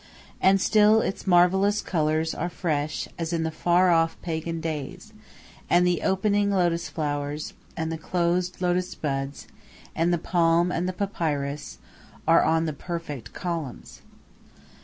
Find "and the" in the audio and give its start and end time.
5.69-6.01, 7.77-7.99, 9.95-10.17, 10.71-10.93